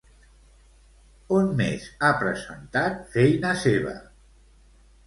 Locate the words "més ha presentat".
1.61-2.99